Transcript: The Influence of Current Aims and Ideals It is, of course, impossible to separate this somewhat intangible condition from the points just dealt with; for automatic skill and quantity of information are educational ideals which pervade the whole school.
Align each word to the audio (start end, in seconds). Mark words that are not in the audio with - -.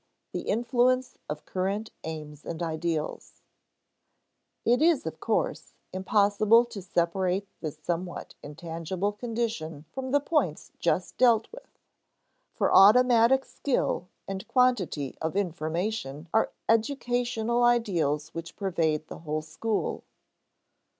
The 0.31 0.49
Influence 0.49 1.19
of 1.29 1.45
Current 1.45 1.91
Aims 2.03 2.43
and 2.43 2.63
Ideals 2.63 3.43
It 4.65 4.81
is, 4.81 5.05
of 5.05 5.19
course, 5.19 5.75
impossible 5.93 6.65
to 6.65 6.81
separate 6.81 7.47
this 7.59 7.77
somewhat 7.77 8.33
intangible 8.41 9.11
condition 9.11 9.85
from 9.91 10.09
the 10.09 10.19
points 10.19 10.71
just 10.79 11.17
dealt 11.19 11.51
with; 11.51 11.77
for 12.51 12.73
automatic 12.73 13.45
skill 13.45 14.09
and 14.27 14.47
quantity 14.47 15.15
of 15.19 15.35
information 15.35 16.27
are 16.33 16.51
educational 16.67 17.61
ideals 17.61 18.33
which 18.33 18.55
pervade 18.55 19.05
the 19.07 19.19
whole 19.19 19.43
school. 19.43 20.03